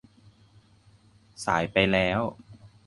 [1.45, 2.19] สายไปแล้ว